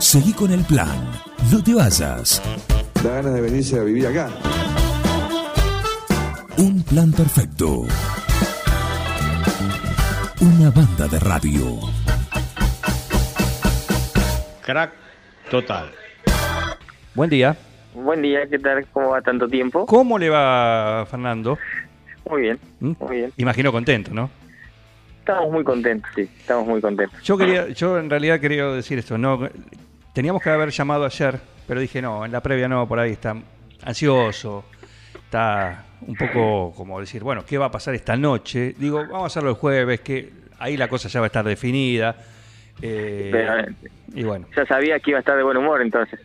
Seguí 0.00 0.32
con 0.32 0.50
el 0.50 0.64
plan. 0.64 0.88
No 1.52 1.62
te 1.62 1.74
vayas. 1.74 2.42
Da 3.04 3.16
ganas 3.16 3.34
de 3.34 3.40
venirse 3.42 3.78
a 3.78 3.82
vivir 3.84 4.06
acá. 4.06 4.30
Un 6.56 6.82
plan 6.82 7.12
perfecto. 7.12 7.82
Una 10.40 10.70
banda 10.70 11.06
de 11.06 11.18
radio. 11.20 11.78
Crack 14.62 14.92
total. 15.50 15.90
Buen 17.14 17.28
día. 17.28 17.54
Buen 17.94 18.22
día, 18.22 18.48
¿qué 18.48 18.58
tal? 18.58 18.86
¿Cómo 18.92 19.10
va 19.10 19.20
tanto 19.20 19.48
tiempo? 19.48 19.84
¿Cómo 19.84 20.18
le 20.18 20.30
va, 20.30 21.04
Fernando? 21.10 21.58
Muy 22.28 22.42
bien, 22.42 22.58
¿Mm? 22.80 22.92
muy 23.00 23.16
bien. 23.16 23.32
Imagino 23.36 23.70
contento, 23.70 24.14
¿no? 24.14 24.30
Estamos 25.18 25.52
muy 25.52 25.62
contentos, 25.64 26.10
sí, 26.14 26.22
estamos 26.22 26.66
muy 26.66 26.80
contentos. 26.80 27.20
Yo 27.22 27.36
quería, 27.36 27.68
yo 27.68 27.98
en 27.98 28.08
realidad 28.08 28.40
quería 28.40 28.66
decir 28.66 28.98
esto, 28.98 29.18
no, 29.18 29.48
teníamos 30.12 30.42
que 30.42 30.50
haber 30.50 30.70
llamado 30.70 31.04
ayer, 31.04 31.38
pero 31.66 31.80
dije 31.80 32.00
no, 32.02 32.24
en 32.24 32.32
la 32.32 32.40
previa 32.42 32.68
no, 32.68 32.86
por 32.88 32.98
ahí 32.98 33.12
está 33.12 33.36
ansioso, 33.84 34.64
está 35.24 35.84
un 36.06 36.16
poco 36.16 36.72
como 36.76 36.98
decir, 37.00 37.22
bueno, 37.22 37.44
¿qué 37.46 37.58
va 37.58 37.66
a 37.66 37.70
pasar 37.70 37.94
esta 37.94 38.16
noche? 38.16 38.74
Digo, 38.78 38.98
vamos 39.06 39.24
a 39.24 39.26
hacerlo 39.26 39.50
el 39.50 39.56
jueves, 39.56 40.00
que 40.00 40.30
ahí 40.58 40.76
la 40.76 40.88
cosa 40.88 41.08
ya 41.08 41.20
va 41.20 41.26
a 41.26 41.28
estar 41.28 41.44
definida. 41.44 42.16
eh, 42.82 43.28
Pero, 43.32 43.58
eh, 43.60 43.66
y 44.14 44.22
bueno, 44.22 44.46
Ya 44.56 44.64
sabía 44.66 44.98
que 45.00 45.10
iba 45.10 45.18
a 45.18 45.20
estar 45.20 45.36
de 45.36 45.42
buen 45.42 45.56
humor 45.56 45.80
entonces. 45.82 46.18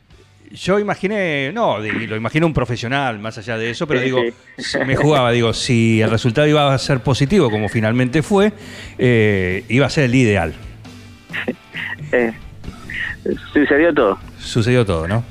yo 0.52 0.80
imaginé, 0.80 1.52
no, 1.53 1.77
lo 1.80 2.16
imaginé 2.16 2.45
un 2.45 2.53
profesional 2.53 3.20
más 3.20 3.38
allá 3.38 3.58
de 3.58 3.70
eso, 3.70 3.86
pero 3.88 3.99
Sí, 3.99 4.05
digo, 4.05 4.22
sí. 4.58 4.77
me 4.86 4.95
jugaba, 4.95 5.31
digo, 5.31 5.53
si 5.53 6.02
el 6.02 6.09
resultado 6.09 6.47
iba 6.47 6.73
a 6.73 6.77
ser 6.77 6.99
positivo, 7.02 7.49
como 7.52 7.67
finalmente 7.70 8.23
fue, 8.23 8.52
eh, 8.97 9.63
iba 9.70 9.86
a 9.86 9.89
ser 9.89 10.05
el 10.05 10.16
ideal. 10.16 10.53
Eh, 12.11 12.31
sucedió 13.53 13.93
todo. 13.93 14.17
Sucedió 14.39 14.85
todo, 14.85 15.07
¿no? 15.07 15.23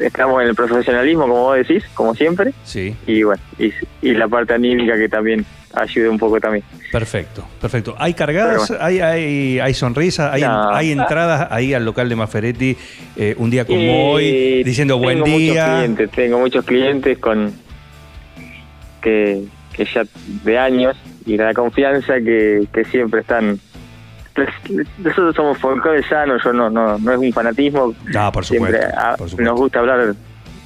Estamos 0.00 0.42
en 0.42 0.48
el 0.48 0.54
profesionalismo, 0.56 1.22
como 1.22 1.34
vos 1.42 1.56
decís, 1.56 1.84
como 1.94 2.14
siempre. 2.16 2.52
Sí. 2.64 2.96
Y 3.06 3.22
bueno, 3.22 3.40
y, 3.60 3.70
y 4.02 4.12
la 4.14 4.26
parte 4.26 4.52
anímica 4.54 4.96
que 4.96 5.08
también 5.08 5.46
ayude 5.72 6.08
un 6.08 6.18
poco 6.18 6.40
también. 6.40 6.64
Perfecto, 6.90 7.46
perfecto. 7.60 7.94
¿Hay 7.98 8.12
cargadas? 8.14 8.72
¿Hay, 8.80 8.98
hay, 9.00 9.60
hay 9.60 9.74
sonrisas? 9.74 10.32
¿Hay, 10.32 10.42
No. 10.42 10.74
hay 10.74 10.90
entradas 10.90 11.46
ahí 11.50 11.74
al 11.74 11.84
local 11.84 12.08
de 12.08 12.16
Maferetti 12.16 12.76
eh, 13.16 13.34
un 13.38 13.50
día 13.50 13.64
como 13.64 14.10
hoy 14.12 14.64
diciendo 14.64 14.98
buen 14.98 15.22
tengo 15.22 15.28
Muchos 15.28 15.38
día? 15.54 15.76
clientes, 15.78 16.10
tengo 16.10 16.38
muchos 16.40 16.64
clientes 16.64 17.18
con 17.18 17.52
que, 19.00 19.44
que 19.72 19.84
ya 19.84 20.02
de 20.44 20.58
años 20.58 20.96
y 21.26 21.36
la 21.36 21.54
confianza 21.54 22.14
que, 22.16 22.66
que 22.72 22.84
siempre 22.86 23.20
están. 23.20 23.60
Pues, 24.34 24.48
Nosotros 24.98 25.36
somos 25.36 25.58
folclore 25.58 26.02
sano, 26.08 26.36
yo 26.42 26.52
no, 26.52 26.68
no, 26.68 26.98
no 26.98 27.12
es 27.12 27.18
un 27.18 27.32
fanatismo. 27.32 27.94
Ah, 28.16 28.32
por 28.32 28.44
siempre 28.44 28.72
supuesto, 28.72 28.98
ah, 29.00 29.14
por 29.16 29.30
supuesto. 29.30 29.50
nos 29.50 29.60
gusta 29.60 29.78
hablar, 29.78 30.00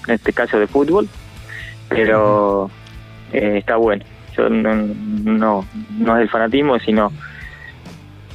en 0.06 0.14
este 0.14 0.33
caso, 0.33 0.58
de 0.58 0.66
fútbol, 0.66 1.08
pero 1.88 2.70
eh, 3.33 3.58
está 3.58 3.77
bueno. 3.77 4.05
Yo 4.36 4.48
no, 4.48 4.75
no, 4.75 5.64
no 5.98 6.16
es 6.16 6.22
el 6.22 6.30
fanatismo, 6.30 6.78
sino 6.78 7.12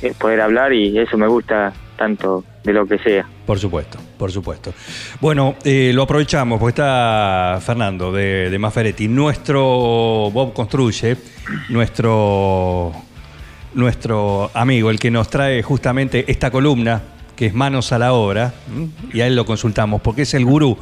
eh, 0.01 0.13
poder 0.19 0.41
hablar 0.41 0.73
y 0.73 0.97
eso 0.99 1.17
me 1.17 1.27
gusta 1.27 1.73
tanto 1.97 2.43
de 2.63 2.73
lo 2.73 2.85
que 2.85 2.97
sea. 2.99 3.25
Por 3.45 3.59
supuesto, 3.59 3.97
por 4.17 4.31
supuesto. 4.31 4.73
Bueno, 5.19 5.55
eh, 5.63 5.91
lo 5.93 6.03
aprovechamos 6.03 6.59
porque 6.59 6.71
está 6.71 7.59
Fernando 7.61 8.11
de, 8.11 8.49
de 8.49 8.59
Maferetti. 8.59 9.07
Nuestro 9.07 9.61
Bob 10.31 10.53
Construye, 10.53 11.17
nuestro, 11.69 12.91
nuestro 13.75 14.51
amigo, 14.53 14.89
el 14.89 14.99
que 14.99 15.11
nos 15.11 15.29
trae 15.29 15.61
justamente 15.63 16.25
esta 16.31 16.51
columna, 16.51 17.01
que 17.35 17.47
es 17.47 17.53
Manos 17.53 17.91
a 17.91 17.99
la 17.99 18.13
Obra, 18.13 18.53
y 19.11 19.21
a 19.21 19.27
él 19.27 19.35
lo 19.35 19.45
consultamos 19.45 20.01
porque 20.01 20.21
es 20.23 20.33
el 20.35 20.45
gurú 20.45 20.77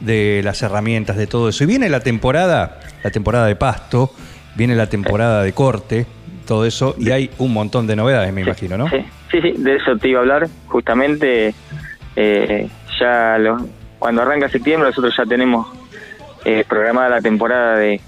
de 0.00 0.42
las 0.44 0.62
herramientas, 0.62 1.16
de 1.16 1.26
todo 1.26 1.48
eso. 1.48 1.64
Y 1.64 1.66
viene 1.66 1.88
la 1.88 2.00
temporada, 2.00 2.80
la 3.02 3.10
temporada 3.10 3.46
de 3.46 3.56
pasto, 3.56 4.12
viene 4.54 4.74
la 4.74 4.88
temporada 4.88 5.42
de 5.42 5.52
corte, 5.52 6.06
todo 6.46 6.66
eso, 6.66 6.94
y 6.98 7.10
hay 7.10 7.30
un 7.38 7.52
montón 7.54 7.86
de 7.86 7.96
novedades, 7.96 8.32
me 8.32 8.42
imagino, 8.42 8.76
¿no? 8.76 8.90
Sí, 8.90 8.98
sí, 9.30 9.40
sí, 9.40 9.54
de 9.56 9.76
eso 9.76 9.96
te 9.96 10.08
iba 10.08 10.18
a 10.18 10.22
hablar. 10.22 10.46
Justamente, 10.66 11.54
eh, 12.16 12.68
ya 13.00 13.38
lo- 13.38 13.66
cuando 13.98 14.20
arranca 14.20 14.50
septiembre, 14.50 14.88
nosotros 14.90 15.14
ya 15.16 15.24
tenemos 15.24 15.66
eh, 16.44 16.62
programada 16.68 17.08
la 17.08 17.20
temporada 17.22 17.76
de, 17.78 17.98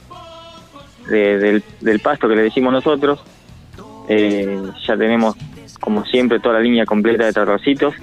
de- 1.09 1.39
del, 1.39 1.65
del 1.81 2.01
pasto 2.01 2.29
que 2.29 2.37
le 2.37 2.43
decimos 2.43 2.71
nosotros. 2.75 3.21
Eh, 4.09 4.61
ya 4.87 4.97
tenemos, 4.97 5.37
como 5.81 6.05
siempre, 6.05 6.41
toda 6.41 6.55
la 6.57 6.61
línea 6.61 6.85
completa 6.87 7.25
de 7.25 7.33
tractorcitos 7.33 7.95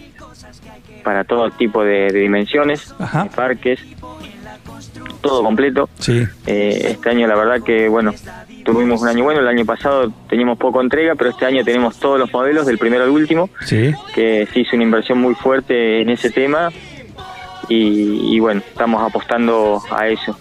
para 1.04 1.24
todo 1.24 1.50
tipo 1.52 1.84
de, 1.84 2.12
de 2.12 2.20
dimensiones, 2.20 2.94
Ajá. 3.00 3.24
de 3.26 3.30
parques, 3.30 3.80
todo 5.22 5.44
completo. 5.44 5.90
Sí. 6.00 6.24
Eh, 6.48 6.88
este 6.92 7.10
año 7.10 7.28
la 7.28 7.36
verdad 7.36 7.62
que 7.64 7.88
bueno, 7.90 8.14
tuvimos 8.66 9.02
un 9.02 9.08
año 9.08 9.24
bueno, 9.24 9.40
el 9.42 9.48
año 9.48 9.66
pasado 9.66 10.12
teníamos 10.30 10.58
poco 10.58 10.82
entrega, 10.82 11.16
pero 11.16 11.30
este 11.30 11.46
año 11.46 11.64
tenemos 11.64 11.98
todos 12.00 12.20
los 12.20 12.32
modelos 12.32 12.66
del 12.66 12.78
primero 12.78 13.04
al 13.04 13.10
último, 13.10 13.50
Sí. 13.66 13.94
que 14.14 14.48
se 14.52 14.60
hizo 14.62 14.76
una 14.76 14.84
inversión 14.84 15.20
muy 15.20 15.36
fuerte 15.36 16.02
en 16.02 16.10
ese 16.10 16.30
tema 16.30 16.70
y, 17.70 18.36
y 18.36 18.40
bueno, 18.40 18.62
estamos 18.68 19.02
apostando 19.02 19.82
a 19.92 20.08
eso. 20.08 20.38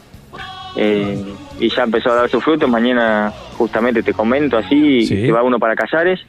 Eh, 0.77 1.23
y 1.61 1.69
ya 1.69 1.83
empezó 1.85 2.11
a 2.11 2.15
dar 2.15 2.31
sus 2.31 2.43
frutos, 2.43 2.69
mañana 2.69 3.33
justamente 3.63 4.03
te 4.03 4.13
comento 4.13 4.59
así, 4.59 5.07
Sí. 5.07 5.23
que 5.23 5.33
va 5.33 5.43
uno 5.43 5.59
para 5.59 5.75
Callares 5.77 6.21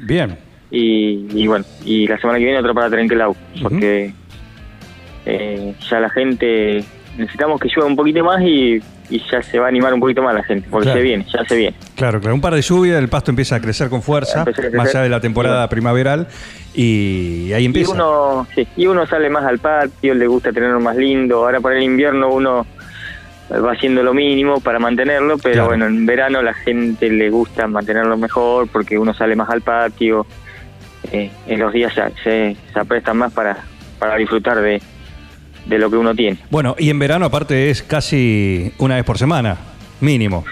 Bien. 0.00 0.36
y, 0.70 1.26
y 1.34 1.46
bueno, 1.46 1.64
y 1.84 2.06
la 2.06 2.18
semana 2.18 2.38
que 2.38 2.44
viene 2.44 2.58
otro 2.60 2.74
para 2.74 2.90
Trenquelau, 2.90 3.34
porque 3.62 4.12
eh, 5.24 5.74
ya 5.90 6.00
la 6.00 6.10
gente, 6.10 6.84
necesitamos 7.16 7.60
que 7.60 7.68
llueva 7.68 7.86
un 7.88 7.96
poquito 7.96 8.24
más 8.24 8.42
y, 8.42 8.80
y 9.10 9.22
ya 9.30 9.42
se 9.42 9.58
va 9.58 9.66
a 9.66 9.68
animar 9.68 9.94
un 9.94 10.00
poquito 10.00 10.22
más 10.22 10.34
la 10.34 10.42
gente, 10.42 10.66
porque 10.70 10.84
Claro. 10.86 10.98
se 10.98 11.04
viene, 11.04 11.26
ya 11.32 11.44
se 11.44 11.56
viene. 11.56 11.76
Claro, 11.96 12.20
claro. 12.20 12.34
Un 12.34 12.40
par 12.40 12.54
de 12.54 12.62
lluvias, 12.62 12.98
el 12.98 13.08
pasto 13.08 13.30
empieza 13.30 13.56
a 13.56 13.60
crecer 13.60 13.88
con 13.88 14.02
fuerza, 14.02 14.44
crecer. 14.44 14.72
más 14.74 14.88
allá 14.88 15.02
de 15.02 15.08
la 15.08 15.20
temporada 15.20 15.64
Sí. 15.66 15.70
primaveral, 15.70 16.26
y 16.74 17.52
ahí 17.52 17.62
Y 17.62 17.66
empieza. 17.66 17.92
uno, 17.92 18.46
sí, 18.54 18.66
y 18.76 18.86
uno 18.86 19.06
sale 19.06 19.28
más 19.30 19.44
al 19.44 19.58
patio, 19.58 20.14
le 20.14 20.26
gusta 20.26 20.52
tenerlo 20.52 20.80
más 20.80 20.96
lindo, 20.96 21.44
ahora 21.44 21.60
para 21.60 21.76
el 21.76 21.82
invierno 21.84 22.32
uno 22.32 22.66
va 23.60 23.72
haciendo 23.72 24.02
lo 24.02 24.14
mínimo 24.14 24.60
para 24.60 24.78
mantenerlo, 24.78 25.36
pero 25.38 25.54
Claro. 25.54 25.68
bueno, 25.68 25.86
en 25.86 26.06
verano 26.06 26.42
la 26.42 26.54
gente 26.54 27.08
le 27.10 27.30
gusta 27.30 27.66
mantenerlo 27.66 28.16
mejor 28.16 28.68
porque 28.68 28.98
uno 28.98 29.12
sale 29.14 29.36
más 29.36 29.50
al 29.50 29.62
patio, 29.62 30.26
eh, 31.12 31.30
en 31.46 31.58
los 31.60 31.72
días 31.72 31.92
se, 31.94 32.02
se, 32.22 32.56
se 32.72 32.78
aprestan 32.78 33.16
más 33.18 33.32
para, 33.32 33.56
para 33.98 34.16
disfrutar 34.16 34.60
de, 34.60 34.80
de 35.66 35.78
lo 35.78 35.90
que 35.90 35.96
uno 35.96 36.14
tiene. 36.14 36.38
Bueno, 36.50 36.74
y 36.78 36.90
en 36.90 36.98
verano 36.98 37.26
aparte 37.26 37.70
es 37.70 37.82
casi 37.82 38.72
una 38.78 38.94
vez 38.96 39.04
por 39.04 39.18
semana, 39.18 39.56
mínimo. 40.00 40.44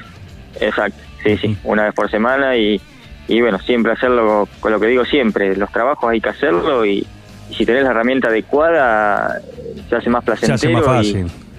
Exacto, 0.61 0.99
sí, 1.25 1.37
sí, 1.39 1.57
una 1.65 1.85
vez 1.85 1.95
por 1.95 2.11
semana 2.11 2.57
y, 2.57 2.81
y 3.29 3.41
bueno, 3.41 3.59
siempre 3.61 3.93
hacerlo 3.93 4.49
con 4.61 4.73
lo 4.73 4.81
que 4.81 4.89
digo 4.89 5.05
siempre, 5.05 5.57
los 5.57 5.71
trabajos 5.73 6.11
hay 6.11 6.21
que 6.21 6.29
hacerlo 6.29 6.85
y, 6.85 7.07
y 7.49 7.55
si 7.55 7.65
tenés 7.65 7.85
la 7.85 7.91
herramienta 7.91 8.29
adecuada 8.29 9.41
se 9.89 9.97
hace 9.97 10.11
más 10.11 10.23
Se 10.25 10.27
placentero 10.27 10.55
hace 10.55 10.69
más 10.69 10.85
fácil. 10.85 11.27
Y, 11.27 11.50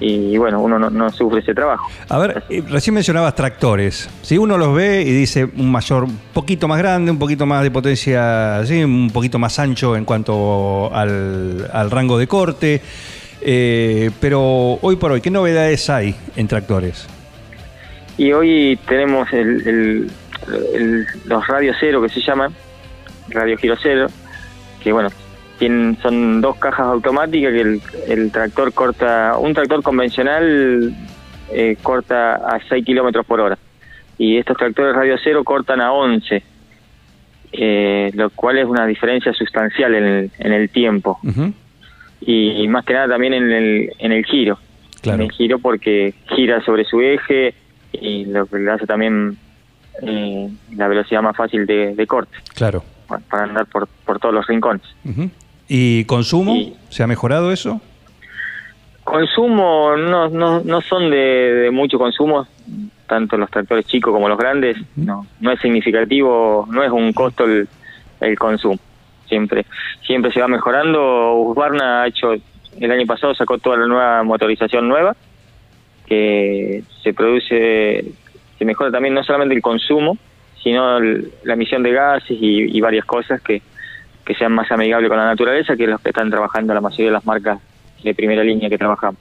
y 0.00 0.36
bueno, 0.38 0.60
uno 0.60 0.78
no, 0.78 0.88
no 0.90 1.10
sufre 1.10 1.40
ese 1.40 1.54
trabajo. 1.54 1.88
A 2.08 2.18
ver, 2.18 2.42
eh, 2.48 2.62
recién 2.68 2.94
mencionabas 2.94 3.34
tractores. 3.34 4.08
Si 4.22 4.38
uno 4.38 4.56
los 4.56 4.74
ve 4.74 5.02
y 5.02 5.12
dice 5.12 5.44
un 5.44 5.70
mayor, 5.70 6.04
un 6.04 6.18
poquito 6.32 6.66
más 6.68 6.78
grande, 6.78 7.10
un 7.10 7.18
poquito 7.18 7.44
más 7.46 7.62
de 7.62 7.70
potencia, 7.70 8.64
¿sí? 8.64 8.82
un 8.82 9.10
poquito 9.10 9.38
más 9.38 9.58
ancho 9.58 9.96
en 9.96 10.04
cuanto 10.06 10.90
al, 10.94 11.68
al 11.72 11.90
rango 11.90 12.16
de 12.18 12.26
corte, 12.26 12.80
eh, 13.42 14.10
pero 14.20 14.78
hoy 14.82 14.96
por 14.96 15.12
hoy, 15.12 15.20
¿qué 15.20 15.30
novedades 15.30 15.88
hay 15.90 16.14
en 16.36 16.48
tractores? 16.48 17.06
Y 18.16 18.32
hoy 18.32 18.78
tenemos 18.88 19.30
el, 19.32 19.66
el- 19.68 20.10
el- 20.74 21.06
los 21.26 21.46
radio 21.46 21.72
cero 21.78 22.02
que 22.02 22.08
se 22.08 22.20
llaman, 22.20 22.54
radio 23.28 23.56
giro 23.56 23.76
cero, 23.82 24.06
que 24.82 24.92
bueno, 24.92 25.08
tienen, 25.60 25.96
son 26.02 26.40
dos 26.40 26.56
cajas 26.56 26.86
automáticas 26.86 27.52
que 27.52 27.60
el, 27.60 27.80
el 28.08 28.32
tractor 28.32 28.72
corta, 28.72 29.36
un 29.38 29.54
tractor 29.54 29.80
convencional 29.84 30.92
eh, 31.52 31.76
corta 31.80 32.34
a 32.34 32.58
6 32.68 32.84
kilómetros 32.84 33.24
por 33.24 33.38
hora 33.40 33.56
y 34.18 34.36
estos 34.38 34.56
tractores 34.56 34.94
radio 34.96 35.16
cero 35.22 35.44
cortan 35.44 35.80
a 35.80 35.92
11, 35.92 36.42
eh, 37.52 38.10
lo 38.14 38.30
cual 38.30 38.58
es 38.58 38.66
una 38.66 38.86
diferencia 38.86 39.32
sustancial 39.32 39.94
en 39.94 40.04
el, 40.04 40.30
en 40.38 40.52
el 40.52 40.68
tiempo 40.70 41.18
y 42.20 42.68
más 42.68 42.84
que 42.84 42.92
nada 42.94 43.08
también 43.08 43.32
en 43.34 43.50
el, 43.50 43.92
en 43.98 44.12
el 44.12 44.24
giro. 44.26 44.58
Claro. 45.00 45.16
En 45.22 45.30
el 45.30 45.32
giro 45.32 45.58
porque 45.58 46.14
gira 46.36 46.60
sobre 46.64 46.84
su 46.84 47.00
eje 47.00 47.54
y 47.92 48.26
lo 48.26 48.44
que 48.46 48.58
le 48.58 48.70
hace 48.70 48.86
también 48.86 49.36
eh, 50.02 50.48
la 50.76 50.86
velocidad 50.88 51.22
más 51.22 51.36
fácil 51.36 51.64
de, 51.66 51.94
de 51.94 52.06
corte 52.06 52.36
Claro. 52.54 52.84
pa- 53.08 53.18
para 53.30 53.44
andar 53.44 53.66
por, 53.66 53.88
por 54.04 54.18
todos 54.18 54.34
los 54.34 54.46
rincones. 54.46 54.82
Ujú. 55.04 55.30
¿Y 55.72 56.04
consumo? 56.06 56.56
Y- 56.56 56.74
¿Se 56.88 57.04
ha 57.04 57.06
mejorado 57.06 57.52
eso? 57.52 57.80
Consumo 59.04 59.96
no, 59.96 60.28
no, 60.28 60.60
no 60.60 60.80
son 60.80 61.10
de, 61.10 61.16
de 61.16 61.70
mucho 61.70 61.96
consumo, 61.98 62.46
tanto 63.08 63.36
los 63.36 63.48
tractores 63.50 63.86
chicos 63.86 64.12
como 64.12 64.28
los 64.28 64.36
grandes, 64.38 64.76
no, 64.96 65.26
no 65.40 65.52
es 65.52 65.60
significativo, 65.60 66.66
no 66.70 66.82
es 66.82 66.90
un 66.90 67.12
costo 67.12 67.44
el, 67.44 67.68
el 68.20 68.38
consumo. 68.38 68.78
siempre 69.26 69.64
siempre 70.06 70.32
se 70.32 70.40
va 70.40 70.48
mejorando. 70.48 71.34
Husqvarna 71.34 72.02
ha 72.02 72.06
hecho, 72.08 72.34
el 72.80 72.90
año 72.90 73.06
pasado 73.06 73.32
sacó 73.34 73.58
toda 73.58 73.76
la 73.78 73.86
nueva 73.86 74.22
motorización 74.24 74.88
nueva, 74.88 75.14
que 76.06 76.82
se 77.02 77.14
produce, 77.14 78.04
se 78.58 78.64
mejora 78.64 78.90
también 78.90 79.14
no 79.14 79.22
solamente 79.22 79.54
el 79.54 79.62
consumo, 79.62 80.18
sino 80.62 80.98
el- 80.98 81.30
la 81.44 81.54
emisión 81.54 81.82
de 81.84 81.92
gases 81.92 82.36
y, 82.40 82.76
y 82.76 82.80
varias 82.80 83.04
cosas 83.04 83.40
que, 83.40 83.62
que 84.32 84.38
sean 84.38 84.52
más 84.52 84.70
amigables 84.70 85.08
con 85.08 85.18
la 85.18 85.24
naturaleza, 85.26 85.76
que 85.76 85.88
los 85.88 86.00
que 86.00 86.10
están 86.10 86.30
trabajando 86.30 86.72
la 86.72 86.80
mayoría 86.80 87.06
de 87.06 87.12
las 87.12 87.26
marcas 87.26 87.58
de 88.04 88.14
primera 88.14 88.44
línea 88.44 88.68
que 88.68 88.78
trabajamos. 88.78 89.20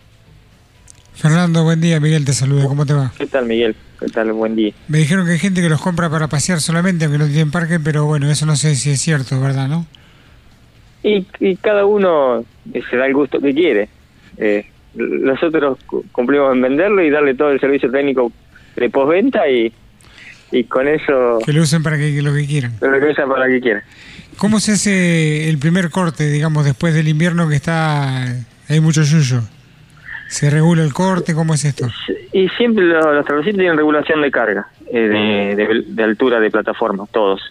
Fernando, 1.16 1.64
buen 1.64 1.82
día. 1.82 2.00
Miguel 2.00 2.24
te 2.26 2.34
saluda. 2.34 2.66
¿Cómo 2.68 2.86
te 2.86 2.94
va? 2.94 3.12
¿Qué 3.18 3.26
tal, 3.26 3.46
Miguel? 3.48 3.76
¿Qué 4.00 4.06
tal? 4.08 4.32
Buen 4.34 4.56
día. 4.56 4.72
Me 4.88 5.00
dijeron 5.00 5.26
que 5.26 5.32
hay 5.34 5.40
gente 5.40 5.62
que 5.62 5.68
los 5.70 5.82
compra 5.82 6.10
para 6.10 6.28
pasear 6.28 6.62
solamente, 6.62 7.06
aunque 7.06 7.18
no 7.18 7.26
tienen 7.26 7.50
parque, 7.52 7.80
pero 7.80 8.06
bueno, 8.06 8.30
eso 8.30 8.46
no 8.46 8.56
sé 8.56 8.76
si 8.76 8.92
es 8.92 9.02
cierto, 9.02 9.40
¿verdad? 9.42 9.68
¿No? 9.68 9.86
Y, 11.04 11.26
y 11.40 11.56
cada 11.58 11.86
uno 11.86 12.46
eh, 12.74 12.82
se 12.90 12.96
da 12.96 13.06
el 13.08 13.14
gusto 13.14 13.40
que 13.40 13.54
quiere. 13.54 13.90
Eh, 14.38 14.66
nosotros 14.96 15.78
cu- 15.88 16.06
cumplimos 16.12 16.54
en 16.54 16.62
venderlo 16.62 17.04
y 17.04 17.10
darle 17.10 17.34
todo 17.34 17.52
el 17.52 17.60
servicio 17.60 17.90
técnico 17.92 18.32
de 18.76 18.90
postventa 18.90 19.50
y, 19.50 19.74
y 20.52 20.64
con 20.66 20.88
eso 20.88 21.40
Que 21.46 21.52
lo 21.54 21.64
usen 21.64 21.84
para 21.84 21.98
que, 21.98 22.14
que 22.16 22.22
lo 22.22 22.34
que 22.34 22.46
quieran. 22.46 22.74
lo 22.80 22.92
regresan 22.92 23.28
para 23.28 23.48
que 23.48 23.60
quiera. 23.60 23.84
¿Cómo 24.38 24.60
se 24.60 24.74
hace 24.74 25.50
el 25.50 25.58
primer 25.58 25.90
corte, 25.90 26.30
digamos, 26.30 26.66
después 26.66 26.94
del 26.94 27.08
invierno 27.08 27.50
que 27.50 27.56
está... 27.56 28.26
hay 28.70 28.80
mucho 28.80 29.04
yuyo? 29.04 29.42
¿Se 30.30 30.50
regula 30.50 30.84
el 30.84 30.94
corte? 30.94 31.34
¿Cómo 31.34 31.54
es 31.56 31.66
esto? 31.66 31.88
Y 32.32 32.48
siempre 32.50 32.86
los, 32.86 32.98
los 33.04 33.26
trabajadores 33.26 33.56
tienen 33.56 33.76
regulación 33.78 34.22
de 34.22 34.32
carga, 34.32 34.68
eh, 34.92 35.00
de, 35.00 35.56
de- 35.56 35.84
de 35.88 36.04
altura 36.04 36.40
de 36.40 36.52
plataforma, 36.52 37.06
todos. 37.12 37.42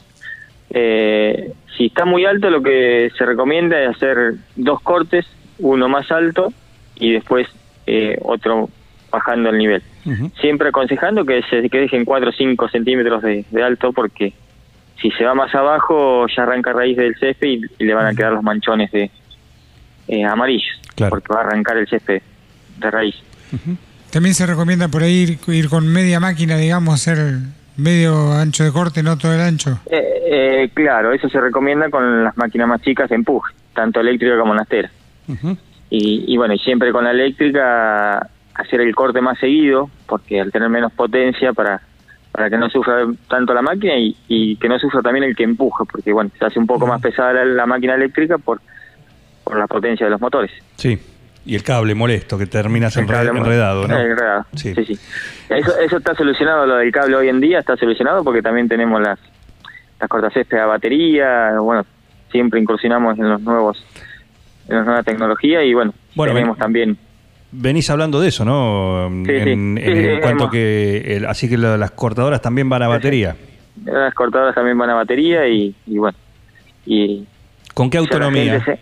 Eh, 0.71 1.53
si 1.77 1.87
está 1.87 2.05
muy 2.05 2.25
alto, 2.25 2.51
lo 2.51 2.63
que 2.63 3.11
se 3.17 3.25
recomienda 3.27 3.81
es 3.83 3.91
hacer 3.97 4.35
dos 4.57 4.81
cortes, 4.81 5.27
uno 5.59 5.89
más 5.89 6.11
alto 6.13 6.53
y 6.97 7.13
después 7.13 7.49
eh, 7.87 8.17
otro 8.23 8.69
bajando 9.11 9.51
el 9.51 9.59
nivel. 9.59 9.83
Siempre 10.41 10.69
aconsejando 10.69 11.25
que 11.27 11.43
se 11.51 11.69
que 11.69 11.79
dejen 11.81 12.05
4 12.05 12.31
o 12.31 12.33
5 12.33 12.69
centímetros 12.71 13.23
de, 13.23 13.45
de 13.51 13.63
alto 13.63 13.93
porque 13.93 14.33
si 15.01 15.11
se 15.13 15.25
va 15.25 15.35
más 15.35 15.55
abajo 15.55 16.27
ya 16.35 16.43
arranca 16.43 16.73
raíz 16.73 16.97
del 16.97 17.15
césped 17.19 17.47
y, 17.49 17.61
y 17.79 17.85
le 17.85 17.95
van 17.95 18.07
a 18.07 18.15
quedar 18.15 18.33
los 18.33 18.43
manchones 18.43 18.91
de 18.91 19.11
eh, 20.09 20.25
amarillos 20.25 20.81
Claro. 20.97 21.11
porque 21.11 21.33
va 21.33 21.41
a 21.41 21.45
arrancar 21.45 21.77
el 21.77 21.87
césped 21.89 22.21
de 22.79 22.91
raíz. 22.91 23.15
También 24.11 24.35
se 24.35 24.47
recomienda 24.47 24.89
por 24.89 25.03
ahí 25.03 25.39
ir, 25.47 25.55
ir 25.55 25.69
con 25.69 25.87
media 25.87 26.19
máquina, 26.19 26.57
digamos, 26.57 26.95
hacer 26.95 27.37
medio 27.77 28.33
ancho 28.33 28.65
de 28.65 28.73
corte, 28.73 29.03
no 29.03 29.17
todo 29.17 29.33
el 29.35 29.41
ancho. 29.41 29.79
Eh, 29.91 30.23
eh, 30.65 30.71
claro, 30.75 31.13
eso 31.13 31.29
se 31.29 31.41
recomienda 31.41 31.89
con 31.91 32.25
las 32.25 32.37
máquinas 32.37 32.67
más 32.67 32.83
chicas 32.83 33.09
de 33.11 33.15
empuje, 33.17 33.55
tanto 33.75 34.01
eléctrica 34.01 34.37
como 34.39 34.55
nastera. 34.55 34.91
Ujú. 35.29 35.57
Y, 35.91 36.25
y 36.33 36.37
bueno, 36.37 36.55
y 36.55 36.59
siempre 36.59 36.91
con 36.91 37.05
la 37.05 37.13
eléctrica 37.13 38.29
hacer 38.55 38.81
el 38.81 38.95
corte 38.95 39.21
más 39.21 39.39
seguido, 39.39 39.89
porque 40.07 40.41
al 40.41 40.51
tener 40.51 40.69
menos 40.69 40.93
potencia 40.93 41.53
para 41.53 41.81
para 42.39 42.51
que 42.51 42.57
no 42.57 42.71
sufra 42.71 43.05
tanto 43.29 43.53
la 43.53 43.63
máquina 43.63 43.97
y, 43.97 44.17
y 44.29 44.55
que 44.57 44.69
no 44.69 44.79
sufra 44.79 45.03
también 45.03 45.25
el 45.25 45.35
que 45.35 45.43
empuja, 45.43 45.85
porque 45.85 46.13
bueno, 46.13 46.31
se 46.39 46.45
hace 46.45 46.61
un 46.61 46.69
poco 46.69 46.87
más 46.87 47.03
pesada 47.03 47.33
la, 47.33 47.45
la 47.45 47.67
máquina 47.67 47.97
eléctrica 47.97 48.39
por, 48.39 48.61
por 49.43 49.59
la 49.59 49.67
potencia 49.67 50.07
de 50.07 50.11
los 50.11 50.21
motores. 50.21 50.53
Sí. 50.77 50.97
Y 51.45 51.57
el 51.57 51.65
cable 51.65 51.97
molesto 51.97 52.39
que 52.39 52.47
terminas 52.47 52.97
enredado, 52.97 53.89
¿no? 53.89 53.99
enredado, 53.99 54.47
Sí. 54.55 54.73
sí. 54.77 54.85
sí, 54.85 54.99
Eso, 55.49 55.77
eso 55.81 55.97
está 55.97 56.15
solucionado, 56.15 56.65
lo 56.65 56.77
del 56.77 56.93
cable 56.93 57.17
hoy 57.17 57.29
en 57.29 57.41
día 57.41 57.59
está 57.59 57.77
solucionado 57.77 58.23
porque 58.23 58.41
también 58.41 58.69
tenemos 58.69 59.01
las, 59.03 59.19
las 60.01 60.09
cortacésped 60.09 60.59
a 60.59 60.67
batería, 60.67 61.59
bueno, 61.59 61.85
siempre 62.31 62.61
incursionamos 62.61 63.19
en 63.19 63.31
los 63.31 63.41
nuevos 63.41 63.85
en 64.69 64.77
las 64.77 64.87
nuevas 64.87 65.05
tecnologías 65.05 65.65
y 65.65 65.75
bueno, 65.75 65.93
Bueno, 66.15 66.35
tenemos 66.35 66.57
también 66.57 66.97
Venís 67.51 67.89
hablando 67.89 68.21
de 68.21 68.29
eso, 68.29 68.45
¿no? 68.45 69.07
En, 69.07 69.25
Sí, 69.25 69.33
sí. 69.33 69.51
en- 69.51 69.81
Sí, 69.83 69.91
en 69.91 70.15
sí, 70.17 70.21
cuanto 70.21 70.45
hemos- 70.45 70.53
que... 70.53 71.17
el- 71.17 71.27
así 71.27 71.49
que 71.49 71.57
las 71.57 71.91
cortadoras 71.93 72.43
también 72.43 72.69
van 72.69 72.83
a 72.83 72.89
batería. 72.89 73.37
las 73.85 74.13
cortadoras 74.15 74.55
también 74.55 74.77
van 74.77 74.91
a 74.91 74.95
batería 74.95 75.47
y, 75.49 75.75
y 75.87 75.99
bueno, 75.99 76.17
y 76.85 77.25
¿Con 77.75 77.89
qué 77.91 77.97
autonomía? 77.99 78.63
se- 78.65 78.79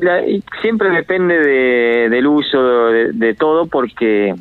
la- 0.00 0.22
siempre 0.60 0.90
depende 0.90 1.38
de, 1.38 2.08
del 2.10 2.26
uso 2.26 2.86
de, 2.88 3.12
de 3.12 3.34
todo 3.34 3.66
porque 3.66 4.34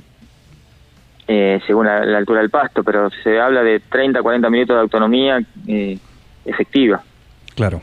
eh, 1.27 1.59
según 1.65 1.87
la, 1.87 2.05
la 2.05 2.17
altura 2.19 2.41
del 2.41 2.49
pasto, 2.51 2.83
pero 2.83 3.09
se 3.23 3.39
habla 3.39 3.63
de 3.63 3.79
30 3.79 4.21
40 4.21 4.49
minutos 4.49 4.75
de 4.75 4.81
autonomía 4.81 5.39
eh, 5.67 5.97
efectiva. 6.45 7.01
Claro. 7.55 7.81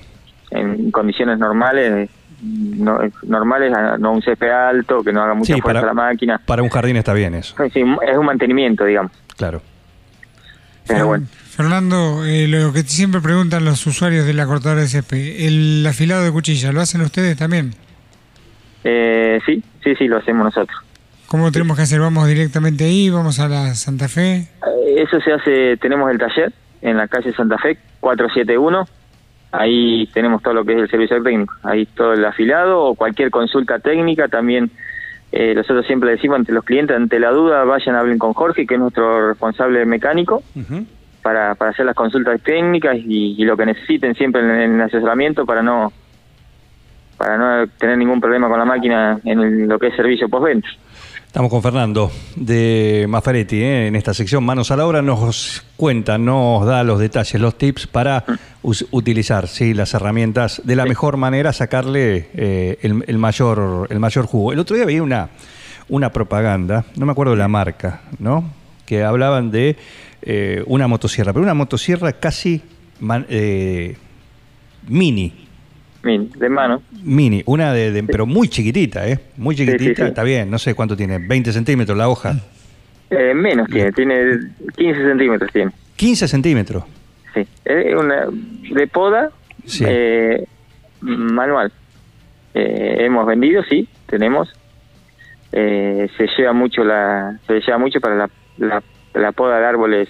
En 0.50 0.90
condiciones 0.92 1.38
normales, 1.38 2.08
no, 2.42 2.98
normales, 3.22 3.72
a- 3.72 3.96
no 3.98 4.12
un 4.12 4.22
césped 4.22 4.50
alto, 4.50 5.02
que 5.02 5.12
no 5.12 5.22
haga 5.22 5.34
mucha 5.34 5.54
Sí, 5.54 5.60
fuerza 5.60 5.80
para- 5.80 5.94
la 5.94 5.94
máquina. 5.94 6.38
Para 6.44 6.62
un 6.62 6.68
jardín 6.68 6.96
está 6.96 7.12
bien 7.12 7.34
eso. 7.34 7.54
Sí, 7.72 7.80
es 7.80 8.16
un 8.18 8.26
mantenimiento, 8.26 8.84
digamos. 8.84 9.12
Claro. 9.36 9.62
Pero 10.86 11.06
bueno. 11.06 11.26
Fernando, 11.50 12.24
eh, 12.24 12.48
lo 12.48 12.72
que 12.72 12.82
siempre 12.82 13.20
preguntan 13.20 13.64
los 13.64 13.86
usuarios 13.86 14.26
de 14.26 14.32
la 14.34 14.46
cortadora 14.46 14.80
de 14.80 14.88
césped, 14.88 15.46
el 15.46 15.86
afilado 15.86 16.24
de 16.24 16.32
cuchilla, 16.32 16.72
¿lo 16.72 16.80
hacen 16.80 17.02
ustedes 17.02 17.36
también? 17.36 17.74
Eh, 18.84 19.38
sí, 19.46 19.62
sí, 19.84 19.94
sí, 19.96 20.08
lo 20.08 20.18
hacemos 20.18 20.44
nosotros. 20.44 20.76
¿Cómo 21.26 21.52
tenemos 21.52 21.76
que 21.76 21.84
hacer? 21.84 22.00
¿Vamos 22.00 22.26
directamente 22.26 22.84
ahí? 22.84 23.08
¿Vamos 23.10 23.38
a 23.38 23.48
la 23.48 23.74
Santa 23.74 24.08
Fe? 24.08 24.36
Eh, 24.36 24.48
Eso 24.98 25.20
se 25.20 25.32
hace, 25.32 25.76
tenemos 25.78 26.10
el 26.10 26.18
taller 26.18 26.52
en 26.82 26.96
la 26.96 27.06
calle 27.08 27.32
Santa 27.32 27.56
Fe 27.58 27.78
471. 28.00 28.86
Ahí 29.52 30.06
tenemos 30.14 30.42
todo 30.42 30.54
lo 30.54 30.64
que 30.64 30.72
es 30.74 30.78
el 30.80 30.88
servicio 30.90 31.22
técnico. 31.22 31.54
Ahí 31.62 31.84
todo 31.86 32.14
el 32.14 32.24
afilado 32.24 32.80
o 32.84 32.94
cualquier 32.94 33.30
consulta 33.30 33.78
técnica. 33.78 34.28
También 34.28 34.70
eh, 35.30 35.54
nosotros 35.54 35.86
siempre 35.86 36.10
decimos 36.10 36.38
ante 36.38 36.52
los 36.52 36.64
clientes, 36.64 36.96
ante 36.96 37.18
la 37.20 37.30
duda, 37.30 37.64
vayan, 37.64 37.94
hablen 37.96 38.18
con 38.18 38.32
Jorge, 38.32 38.66
que 38.66 38.74
es 38.74 38.80
nuestro 38.80 39.28
responsable 39.28 39.84
mecánico, 39.84 40.42
para, 41.22 41.54
para 41.54 41.70
hacer 41.70 41.86
las 41.86 41.94
consultas 41.94 42.40
técnicas 42.42 42.96
y, 42.96 43.36
y 43.40 43.44
lo 43.44 43.56
que 43.56 43.66
necesiten 43.66 44.14
siempre 44.14 44.40
en, 44.42 44.50
en 44.50 44.74
el 44.76 44.80
asesoramiento 44.82 45.44
para 45.46 45.62
no 45.62 45.92
para 47.16 47.36
no 47.38 47.66
tener 47.78 47.96
ningún 47.98 48.20
problema 48.20 48.48
con 48.48 48.58
la 48.58 48.64
máquina 48.64 49.20
en 49.24 49.38
el- 49.40 49.68
lo 49.68 49.78
que 49.78 49.88
es 49.88 49.94
servicio 49.96 50.28
postventa. 50.28 50.68
Estamos 51.32 51.50
con 51.50 51.62
Fernando 51.62 52.12
de 52.36 53.06
Mafaretti 53.08 53.56
¿eh? 53.56 53.86
en 53.86 53.96
esta 53.96 54.12
sección 54.12 54.44
Manos 54.44 54.70
a 54.70 54.76
la 54.76 54.86
Obra. 54.86 55.00
Nos 55.00 55.64
cuenta, 55.78 56.18
nos 56.18 56.66
da 56.66 56.84
los 56.84 56.98
detalles, 57.00 57.40
los 57.40 57.56
tips 57.56 57.86
para 57.86 58.22
utilizar 58.62 59.48
¿sí? 59.48 59.72
las 59.72 59.94
herramientas 59.94 60.60
de 60.62 60.76
la 60.76 60.84
mejor 60.84 61.16
manera, 61.16 61.54
sacarle 61.54 62.28
eh, 62.34 62.76
el, 62.82 63.02
el 63.06 63.16
mayor, 63.16 63.86
el 63.90 63.98
mayor 63.98 64.26
jugo. 64.26 64.52
El 64.52 64.58
otro 64.58 64.76
día 64.76 64.84
veía 64.84 65.02
una, 65.02 65.30
una 65.88 66.12
propaganda, 66.12 66.84
no 66.96 67.06
me 67.06 67.12
acuerdo 67.12 67.34
la 67.34 67.48
marca, 67.48 68.02
¿no? 68.18 68.52
que 68.84 69.02
hablaban 69.02 69.50
de 69.50 69.76
eh, 70.20 70.62
una 70.66 70.86
motosierra, 70.86 71.32
pero 71.32 71.44
una 71.44 71.54
motosierra 71.54 72.12
casi 72.12 72.60
man- 73.00 73.24
eh, 73.30 73.96
mini. 76.02 76.30
De 76.36 76.48
mano. 76.48 76.82
Mini, 77.02 77.42
una 77.46 77.72
de, 77.72 77.92
de- 77.92 78.02
pero 78.04 78.26
muy 78.26 78.48
chiquitita, 78.48 79.06
¿eh? 79.08 79.18
Muy 79.36 79.54
chiquitita, 79.56 80.02
sí. 80.04 80.08
está 80.08 80.22
bien, 80.22 80.50
no 80.50 80.58
sé 80.58 80.74
cuánto 80.74 80.96
tiene, 80.96 81.18
20 81.18 81.52
centímetros 81.52 81.96
la 81.96 82.08
hoja. 82.08 82.34
Eh, 83.10 83.34
menos 83.34 83.68
tiene, 83.68 83.92
tiene 83.92 84.38
15 84.76 85.00
centímetros 85.02 85.52
tiene. 85.52 85.70
15 85.96 86.28
centímetros. 86.28 86.84
Sí, 87.34 87.46
es 87.64 87.94
una 87.94 88.26
de 88.26 88.86
poda 88.88 89.30
eh, 89.80 90.44
manual. 91.00 91.72
Eh, 92.54 92.96
hemos 93.00 93.26
vendido, 93.26 93.62
sí, 93.64 93.88
tenemos. 94.06 94.52
Eh, 95.52 96.08
se 96.16 96.26
lleva 96.36 96.52
mucho 96.54 96.82
la, 96.84 97.38
se 97.46 97.60
lleva 97.60 97.78
mucho 97.78 98.00
para 98.00 98.16
la, 98.16 98.30
la, 98.58 98.82
la 99.14 99.32
poda 99.32 99.58
de 99.58 99.66
árboles. 99.66 100.08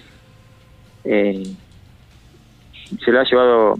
Eh, 1.03 1.43
se 3.03 3.11
lo 3.11 3.19
ha 3.19 3.23
llevado, 3.25 3.75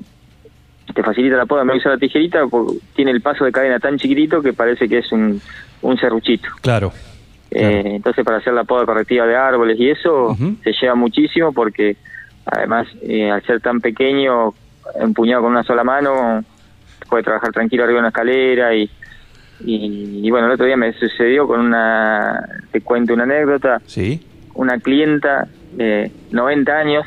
te 0.93 1.03
facilita 1.03 1.35
la 1.37 1.45
poda, 1.45 1.63
me 1.63 1.75
usa 1.75 1.91
la 1.91 1.97
tijerita, 1.97 2.45
porque 2.47 2.77
tiene 2.95 3.11
el 3.11 3.21
paso 3.21 3.45
de 3.45 3.51
cadena 3.51 3.79
tan 3.79 3.97
chiquitito 3.97 4.41
que 4.41 4.53
parece 4.53 4.87
que 4.87 4.99
es 4.99 5.11
un, 5.11 5.41
un 5.81 5.97
serruchito. 5.97 6.47
Claro. 6.61 6.91
Eh, 7.51 7.81
entonces 7.95 8.25
para 8.25 8.37
hacer 8.37 8.53
la 8.53 8.63
poda 8.63 8.85
correctiva 8.85 9.27
de 9.27 9.35
árboles 9.35 9.79
y 9.79 9.89
eso 9.91 10.29
Ujú. 10.29 10.55
se 10.63 10.71
lleva 10.73 10.95
muchísimo 10.95 11.53
porque 11.53 11.97
además 12.45 12.87
eh, 13.03 13.29
al 13.29 13.43
ser 13.43 13.61
tan 13.61 13.79
pequeño, 13.79 14.53
empuñado 14.99 15.43
con 15.43 15.51
una 15.51 15.63
sola 15.63 15.83
mano, 15.83 16.43
puede 17.09 17.21
trabajar 17.23 17.51
tranquilo 17.51 17.83
arriba 17.83 17.97
de 17.97 18.01
una 18.01 18.07
escalera 18.09 18.73
y, 18.75 18.89
y, 19.65 20.21
y 20.25 20.31
bueno, 20.31 20.47
el 20.47 20.53
otro 20.53 20.65
día 20.65 20.77
me 20.77 20.93
sucedió 20.93 21.45
con 21.47 21.59
una, 21.59 22.39
te 22.71 22.81
cuento 22.81 23.13
una 23.13 23.23
anécdota, 23.23 23.79
Sí. 23.85 24.25
una 24.55 24.79
clienta 24.79 25.47
de 25.73 26.11
90 26.31 26.71
años 26.75 27.05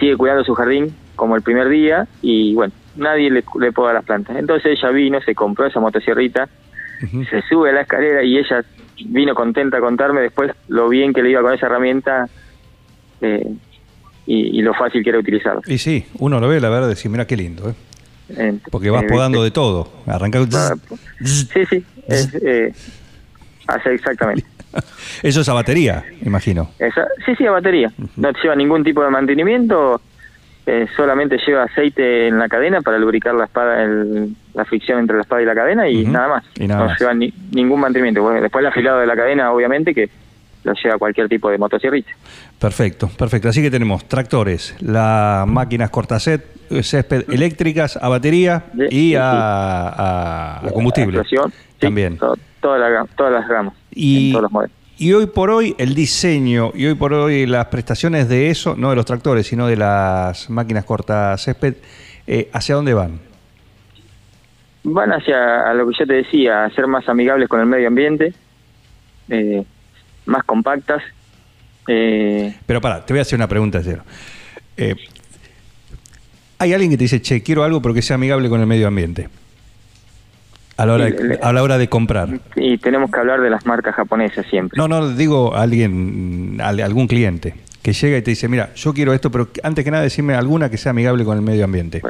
sigue 0.00 0.16
cuidando 0.16 0.44
su 0.44 0.54
jardín 0.54 0.94
como 1.16 1.34
el 1.36 1.42
primer 1.42 1.68
día 1.68 2.06
y 2.22 2.54
bueno, 2.54 2.72
nadie 2.96 3.30
le, 3.30 3.42
le 3.60 3.72
poda 3.72 3.92
las 3.92 4.04
plantas. 4.04 4.36
Entonces 4.36 4.78
ella 4.78 4.90
vino, 4.90 5.20
se 5.22 5.34
compró 5.34 5.66
esa 5.66 5.80
motosierrita, 5.80 6.48
se 7.30 7.42
sube 7.48 7.70
a 7.70 7.72
la 7.72 7.80
escalera 7.82 8.22
y 8.22 8.38
ella 8.38 8.64
vino 9.06 9.34
contenta 9.34 9.78
a 9.78 9.80
contarme 9.80 10.20
después 10.20 10.52
lo 10.68 10.88
bien 10.88 11.12
que 11.12 11.22
le 11.22 11.30
iba 11.30 11.42
con 11.42 11.52
esa 11.52 11.66
herramienta 11.66 12.28
eh, 13.20 13.46
y, 14.26 14.58
y 14.58 14.62
lo 14.62 14.72
fácil 14.74 15.02
que 15.02 15.10
era 15.10 15.18
utilizarla. 15.18 15.60
Y 15.66 15.78
sí, 15.78 16.06
uno 16.18 16.40
lo 16.40 16.48
ve, 16.48 16.60
la 16.60 16.68
verdad, 16.68 16.88
decir, 16.88 17.10
mira 17.10 17.26
qué 17.26 17.36
lindo, 17.36 17.68
¿eh? 17.70 17.74
Porque 18.72 18.90
vas 18.90 19.04
eh, 19.04 19.08
podando 19.08 19.42
de 19.44 19.50
todo. 19.52 19.88
Arrancar. 20.06 20.42
Ah, 20.54 20.74
Sí, 21.24 21.64
sí, 21.70 21.84
es, 22.08 22.34
eh, 22.42 22.72
hace 23.68 23.94
exactamente. 23.94 24.44
Eso 25.22 25.40
es 25.42 25.48
a 25.48 25.52
batería, 25.52 26.04
imagino. 26.24 26.70
Esa- 26.78 27.06
sí, 27.24 27.34
sí, 27.36 27.46
a 27.46 27.52
batería. 27.52 27.92
No 28.16 28.30
lleva 28.42 28.56
ningún 28.56 28.82
tipo 28.82 29.02
de 29.04 29.10
mantenimiento, 29.10 30.00
eh, 30.66 30.86
solamente 30.96 31.38
lleva 31.46 31.62
aceite 31.64 32.26
en 32.28 32.38
la 32.38 32.48
cadena 32.48 32.80
para 32.82 32.98
lubricar 32.98 33.34
la 33.34 33.44
espada, 33.44 33.82
el- 33.84 34.34
la 34.54 34.64
fricción 34.64 34.98
entre 34.98 35.16
la 35.16 35.22
espada 35.22 35.40
y 35.42 35.44
la 35.44 35.54
cadena 35.54 35.88
y 35.88 36.04
nada 36.04 36.28
más. 36.28 36.44
Y 36.58 36.66
nada 36.66 36.80
no 36.80 36.86
más. 36.88 36.98
lleva 37.00 37.14
ni- 37.14 37.32
ningún 37.52 37.80
mantenimiento. 37.80 38.22
Bueno, 38.22 38.40
después 38.40 38.62
el 38.62 38.66
afilado 38.68 38.98
de 38.98 39.06
la 39.06 39.14
cadena, 39.14 39.52
obviamente, 39.52 39.94
que 39.94 40.08
lo 40.64 40.72
lleva 40.74 40.98
cualquier 40.98 41.28
tipo 41.28 41.48
de 41.50 41.58
motosierrita. 41.58 42.10
Perfecto, 42.58 43.08
perfecto. 43.16 43.48
Así 43.48 43.62
que 43.62 43.70
tenemos 43.70 44.06
tractores, 44.08 44.74
las 44.80 45.46
máquinas 45.46 45.90
cortacet, 45.90 46.44
eh, 46.70 46.82
césped 46.82 47.30
eléctricas 47.30 47.96
a 48.02 48.08
batería 48.08 48.64
Sí, 48.74 48.82
y 48.90 49.10
sí, 49.10 49.14
a, 49.14 49.88
a- 49.88 50.66
a 50.66 50.70
combustible. 50.72 51.22
También. 51.78 52.16
to- 52.18 52.34
toda 52.60 52.78
la 52.78 53.06
todas 53.16 53.32
las 53.32 53.46
ramas, 53.46 53.74
Y, 53.92 54.26
en 54.28 54.32
todos 54.32 54.42
los 54.42 54.50
modelos. 54.52 54.75
Y 54.98 55.12
hoy 55.12 55.26
por 55.26 55.50
hoy 55.50 55.74
el 55.78 55.94
diseño 55.94 56.72
y 56.74 56.86
hoy 56.86 56.94
por 56.94 57.12
hoy 57.12 57.46
las 57.46 57.66
prestaciones 57.66 58.28
de 58.28 58.50
eso, 58.50 58.74
no 58.76 58.90
de 58.90 58.96
los 58.96 59.04
tractores, 59.04 59.46
sino 59.46 59.66
de 59.66 59.76
las 59.76 60.48
máquinas 60.48 60.84
cortas 60.84 61.42
césped, 61.44 61.74
eh, 62.26 62.48
¿hacia 62.52 62.74
dónde 62.74 62.94
van? 62.94 63.20
Van 64.84 65.12
hacia 65.12 65.68
a 65.68 65.74
lo 65.74 65.86
que 65.88 65.94
yo 65.98 66.06
te 66.06 66.14
decía, 66.14 66.64
a 66.64 66.70
ser 66.70 66.86
más 66.86 67.08
amigables 67.08 67.48
con 67.48 67.60
el 67.60 67.66
medio 67.66 67.88
ambiente, 67.88 68.32
eh, 69.28 69.64
más 70.24 70.44
compactas. 70.44 71.02
Eh, 71.88 72.54
Pero 72.66 72.80
para, 72.80 73.04
te 73.04 73.12
voy 73.12 73.18
a 73.18 73.22
hacer 73.22 73.38
una 73.38 73.48
pregunta, 73.48 73.80
cero. 73.82 74.02
Eh, 74.76 74.94
hay 76.58 76.72
alguien 76.72 76.90
que 76.90 76.96
te 76.96 77.04
dice, 77.04 77.20
che, 77.20 77.42
quiero 77.42 77.64
algo 77.64 77.82
pero 77.82 77.94
que 77.94 78.02
sea 78.02 78.14
amigable 78.14 78.48
con 78.48 78.60
el 78.60 78.66
medio 78.66 78.88
ambiente. 78.88 79.28
A 80.76 80.84
la 80.86 80.92
hora 80.94 81.04
de, 81.06 81.10
Le- 81.12 81.38
a 81.42 81.52
la 81.52 81.62
hora 81.62 81.78
de 81.78 81.88
comprar. 81.88 82.28
y 82.54 82.76
tenemos 82.78 83.10
que 83.10 83.18
hablar 83.18 83.40
de 83.40 83.48
las 83.50 83.64
marcas 83.66 83.94
japonesas 83.94 84.44
siempre. 84.46 84.76
No, 84.76 84.88
no, 84.88 85.08
digo 85.10 85.54
a 85.54 85.62
alguien, 85.62 86.58
a 86.60 86.68
algún 86.68 87.06
cliente 87.06 87.54
que 87.82 87.92
llega 87.92 88.18
y 88.18 88.22
te 88.22 88.30
dice, 88.32 88.48
mira, 88.48 88.74
yo 88.74 88.92
quiero 88.92 89.12
esto, 89.12 89.30
pero 89.30 89.48
antes 89.62 89.84
que 89.84 89.90
nada 89.90 90.02
decime 90.02 90.34
alguna 90.34 90.68
que 90.68 90.76
sea 90.76 90.90
amigable 90.90 91.24
con 91.24 91.36
el 91.36 91.42
medio 91.42 91.64
ambiente. 91.64 92.02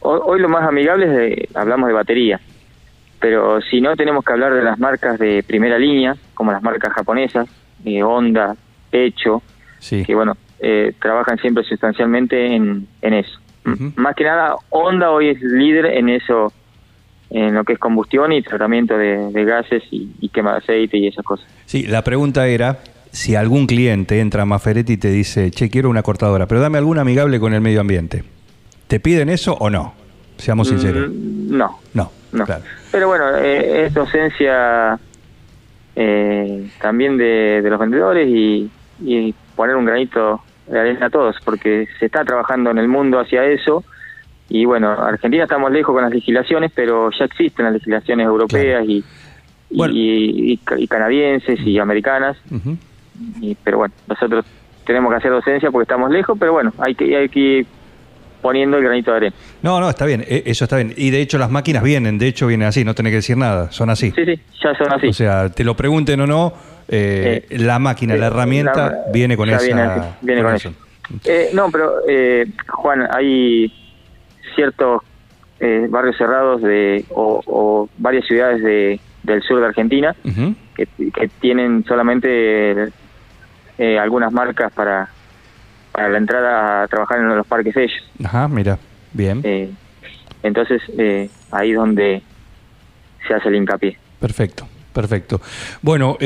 Hoy, 0.00 0.20
hoy 0.24 0.40
lo 0.40 0.48
más 0.48 0.66
amigable 0.66 1.06
es 1.06 1.12
de, 1.12 1.48
hablamos 1.54 1.88
de 1.88 1.92
batería, 1.94 2.40
pero 3.20 3.60
si 3.62 3.80
no 3.80 3.94
tenemos 3.96 4.24
que 4.24 4.32
hablar 4.32 4.54
de 4.54 4.62
las 4.62 4.78
marcas 4.78 5.18
de 5.18 5.42
primera 5.46 5.78
línea, 5.78 6.16
como 6.34 6.50
las 6.52 6.62
marcas 6.62 6.92
japonesas, 6.92 7.48
eh, 7.84 8.02
Honda, 8.02 8.56
Pecho, 8.90 9.42
Sí. 9.80 10.04
que 10.04 10.14
bueno, 10.14 10.36
eh, 10.60 10.94
trabajan 11.02 11.36
siempre 11.38 11.64
sustancialmente 11.64 12.54
en, 12.54 12.86
en 13.02 13.14
eso. 13.14 13.38
Más 13.96 14.14
que 14.16 14.24
nada, 14.24 14.54
Honda 14.70 15.10
hoy 15.10 15.28
es 15.30 15.42
líder 15.42 15.86
en 15.86 16.08
eso, 16.08 16.52
en 17.34 17.54
lo 17.54 17.64
que 17.64 17.72
es 17.74 17.78
combustión 17.78 18.30
y 18.32 18.42
tratamiento 18.42 18.96
de, 18.98 19.30
de 19.32 19.44
gases 19.44 19.82
y, 19.90 20.10
y 20.20 20.28
quema 20.28 20.52
de 20.52 20.58
aceite 20.58 20.98
y 20.98 21.06
esas 21.08 21.24
cosas. 21.24 21.46
Sí, 21.64 21.84
la 21.86 22.02
pregunta 22.04 22.46
era 22.46 22.78
si 23.10 23.34
algún 23.36 23.66
cliente 23.66 24.20
entra 24.20 24.42
a 24.42 24.44
Maferetti 24.46 24.94
y 24.94 24.96
te 24.98 25.08
dice, 25.10 25.50
che, 25.50 25.68
quiero 25.70 25.88
una 25.90 26.02
cortadora, 26.02 26.46
pero 26.46 26.60
dame 26.60 26.78
alguna 26.78 27.00
amigable 27.02 27.40
con 27.40 27.54
el 27.54 27.60
medio 27.60 27.80
ambiente. 27.80 28.22
¿Te 28.86 29.00
piden 29.00 29.28
eso 29.30 29.54
o 29.54 29.70
no? 29.70 29.94
Seamos 30.36 30.68
sinceros. 30.68 31.08
Mm, 31.10 31.56
no, 31.56 31.78
No, 31.94 32.10
no. 32.32 32.44
claro. 32.44 32.62
Pero 32.90 33.08
bueno, 33.08 33.36
eh, 33.38 33.86
es 33.86 33.94
docencia 33.94 34.98
eh, 35.96 36.68
también 36.80 37.16
de, 37.16 37.60
de 37.62 37.70
los 37.70 37.78
vendedores 37.78 38.28
y, 38.28 38.70
y 39.00 39.34
poner 39.56 39.76
un 39.76 39.84
granito 39.84 40.42
de 40.66 40.78
arena 40.80 41.06
a 41.06 41.10
todos, 41.10 41.36
porque 41.44 41.86
se 41.98 42.06
está 42.06 42.24
trabajando 42.24 42.70
en 42.70 42.78
el 42.78 42.88
mundo 42.88 43.18
hacia 43.18 43.44
eso. 43.46 43.84
Y 44.48 44.64
bueno, 44.64 44.90
Argentina 44.90 45.44
estamos 45.44 45.70
lejos 45.72 45.94
con 45.94 46.02
las 46.02 46.12
legislaciones, 46.12 46.72
pero 46.74 47.10
ya 47.18 47.24
existen 47.24 47.64
las 47.64 47.74
legislaciones 47.74 48.26
europeas 48.26 48.84
y, 48.86 48.98
y- 49.70 49.76
Bueno. 49.76 49.94
y, 49.94 50.52
y- 50.52 50.60
y 50.78 50.86
canadienses 50.88 51.58
y 51.66 51.78
americanas. 51.78 52.36
Y, 53.40 53.54
pero 53.62 53.78
bueno, 53.78 53.94
nosotros 54.08 54.44
tenemos 54.86 55.10
que 55.10 55.16
hacer 55.16 55.30
docencia 55.30 55.70
porque 55.70 55.84
estamos 55.84 56.10
lejos, 56.10 56.36
pero 56.38 56.52
bueno, 56.52 56.72
hay 56.78 56.94
que, 56.94 57.16
hay 57.16 57.28
que 57.28 57.38
ir 57.40 57.66
poniendo 58.42 58.76
el 58.76 58.84
granito 58.84 59.12
de 59.12 59.16
arena. 59.18 59.36
No, 59.62 59.78
no, 59.80 59.88
está 59.88 60.04
bien, 60.04 60.22
e- 60.26 60.42
eso 60.46 60.64
está 60.64 60.76
bien. 60.76 60.92
Y 60.96 61.10
de 61.10 61.20
hecho 61.20 61.38
las 61.38 61.50
máquinas 61.50 61.82
vienen, 61.82 62.18
de 62.18 62.26
hecho 62.26 62.46
vienen 62.48 62.66
así, 62.68 62.84
no 62.84 62.94
tenés 62.94 63.12
que 63.12 63.16
decir 63.16 63.36
nada, 63.36 63.70
son 63.70 63.88
así. 63.90 64.10
Sí, 64.10 64.24
sí, 64.24 64.40
ya 64.62 64.74
son 64.74 64.92
así. 64.92 65.06
O 65.06 65.12
sea, 65.12 65.48
te 65.48 65.62
lo 65.64 65.76
pregunten 65.76 66.20
o 66.20 66.26
no, 66.26 66.52
eh, 66.88 67.46
Eh, 67.48 67.58
la 67.58 67.78
máquina, 67.78 68.16
la 68.16 68.26
herramienta 68.26 68.90
la- 68.90 69.12
viene 69.12 69.36
con 69.36 69.48
esa. 69.48 69.62
viene, 69.64 69.88
viene 70.20 70.42
con 70.42 70.54
eso. 70.54 70.72
Eh, 71.24 71.50
no, 71.54 71.70
pero 71.70 71.94
eh, 72.08 72.46
Juan, 72.68 73.06
hay 73.14 73.72
ciertos 74.54 75.02
eh, 75.60 75.86
barrios 75.88 76.16
cerrados 76.16 76.60
de 76.62 77.04
o, 77.10 77.40
o 77.46 77.88
varias 77.98 78.26
ciudades 78.26 78.62
de, 78.62 79.00
del 79.22 79.42
sur 79.42 79.60
de 79.60 79.66
Argentina 79.66 80.14
que, 80.74 80.86
que 80.86 81.28
tienen 81.40 81.84
solamente 81.86 82.88
eh, 83.78 83.98
algunas 83.98 84.32
marcas 84.32 84.72
para, 84.72 85.08
para 85.92 86.08
la 86.08 86.18
entrada 86.18 86.82
a 86.82 86.88
trabajar 86.88 87.20
en 87.20 87.28
los 87.36 87.46
parques 87.46 87.74
de 87.74 87.84
ellos. 87.84 88.10
Ajá, 88.24 88.48
mira, 88.48 88.78
bien. 89.12 89.40
Eh, 89.44 89.70
entonces, 90.42 90.82
eh, 90.98 91.30
ahí 91.50 91.70
es 91.70 91.76
donde 91.76 92.22
se 93.26 93.34
hace 93.34 93.48
el 93.48 93.56
hincapié. 93.56 93.96
Perfecto, 94.18 94.66
perfecto. 94.92 95.40
Bueno, 95.80 96.16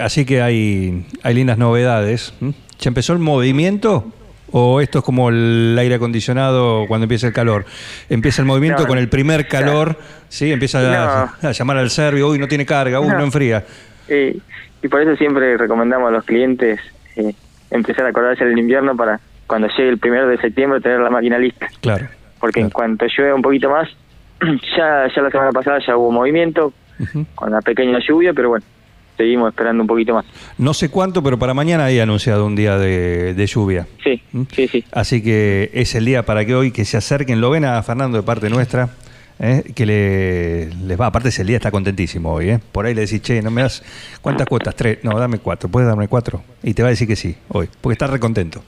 así 0.00 0.24
que 0.24 0.40
hay, 0.40 1.06
hay 1.22 1.34
lindas 1.34 1.58
novedades. 1.58 2.32
¿Ya 2.78 2.88
empezó 2.88 3.12
el 3.12 3.18
movimiento? 3.18 4.12
¿O 4.56 4.80
esto 4.80 5.00
es 5.00 5.04
como 5.04 5.30
el 5.30 5.76
aire 5.76 5.96
acondicionado 5.96 6.84
cuando 6.86 7.04
empieza 7.06 7.26
el 7.26 7.32
calor? 7.32 7.64
Empieza 8.08 8.40
el 8.40 8.46
movimiento 8.46 8.82
No, 8.82 8.86
con 8.88 8.96
no. 8.96 9.02
el 9.02 9.08
primer 9.08 9.48
calor, 9.48 9.96
¿sí? 10.28 10.52
Empieza 10.52 10.78
a, 10.78 11.34
a 11.42 11.50
llamar 11.50 11.78
al 11.78 11.90
serbio, 11.90 12.28
uy, 12.28 12.38
no 12.38 12.46
tiene 12.46 12.64
carga, 12.64 13.00
uy, 13.00 13.08
no, 13.08 13.18
No. 13.18 13.24
enfría. 13.24 13.64
Eh, 14.06 14.38
y 14.80 14.86
por 14.88 15.00
eso 15.02 15.16
siempre 15.16 15.56
recomendamos 15.56 16.08
a 16.08 16.12
los 16.12 16.24
clientes 16.24 16.78
eh, 17.16 17.34
empezar 17.72 18.06
a 18.06 18.10
acordarse 18.10 18.44
del 18.44 18.56
invierno 18.58 18.94
para 18.96 19.18
cuando 19.48 19.66
llegue 19.76 19.88
el 19.88 19.98
primero 19.98 20.28
de 20.28 20.38
septiembre 20.38 20.80
tener 20.80 21.00
la 21.00 21.10
máquina 21.10 21.36
lista. 21.36 21.66
Claro. 21.80 22.06
Porque 22.38 22.60
en 22.60 22.70
cuanto 22.70 23.06
llueve 23.06 23.32
un 23.34 23.42
poquito 23.42 23.68
más, 23.70 23.88
ya, 24.76 25.08
ya 25.12 25.22
la 25.22 25.30
semana 25.30 25.50
pasada 25.50 25.80
ya 25.84 25.96
hubo 25.96 26.12
movimiento 26.12 26.72
con 27.34 27.50
la 27.50 27.60
pequeña 27.60 27.98
lluvia, 28.06 28.32
pero 28.32 28.50
bueno, 28.50 28.64
seguimos 29.16 29.48
esperando 29.50 29.82
un 29.82 29.86
poquito 29.86 30.14
más. 30.14 30.24
No 30.58 30.74
sé 30.74 30.88
cuánto, 30.88 31.22
pero 31.22 31.38
para 31.38 31.54
mañana 31.54 31.84
hay 31.86 32.00
anunciado 32.00 32.46
un 32.46 32.56
día 32.56 32.78
de, 32.78 33.34
de 33.34 33.46
lluvia. 33.46 33.86
Sí, 34.02 34.22
¿Mm? 34.32 34.42
sí, 34.54 34.68
sí. 34.68 34.84
Así 34.92 35.22
que 35.22 35.70
es 35.72 35.94
el 35.94 36.04
día 36.04 36.24
para 36.24 36.44
que 36.44 36.54
hoy 36.54 36.70
que 36.70 36.84
se 36.84 36.96
acerquen, 36.96 37.40
lo 37.40 37.50
ven 37.50 37.64
a 37.64 37.82
Fernando 37.82 38.16
de 38.18 38.22
parte 38.22 38.50
nuestra, 38.50 38.90
¿eh? 39.38 39.62
que 39.74 39.86
le, 39.86 40.74
les 40.86 41.00
va. 41.00 41.06
Aparte, 41.06 41.28
ese 41.28 41.44
día 41.44 41.56
está 41.56 41.70
contentísimo 41.70 42.32
hoy. 42.32 42.50
¿eh? 42.50 42.60
Por 42.72 42.86
ahí 42.86 42.94
le 42.94 43.02
decís, 43.02 43.22
che, 43.22 43.42
¿no 43.42 43.50
me 43.50 43.62
das 43.62 43.82
cuántas 44.20 44.46
cuotas? 44.46 44.74
Tres. 44.74 44.98
No, 45.02 45.18
dame 45.18 45.38
cuatro. 45.38 45.68
¿Puedes 45.68 45.88
darme 45.88 46.08
cuatro? 46.08 46.42
Y 46.62 46.74
te 46.74 46.82
va 46.82 46.88
a 46.88 46.90
decir 46.90 47.08
que 47.08 47.16
sí, 47.16 47.36
hoy, 47.48 47.68
porque 47.80 47.94
está 47.94 48.06
recontento. 48.06 48.62